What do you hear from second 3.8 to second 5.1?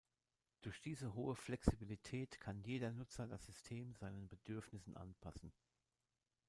seinen Bedürfnissen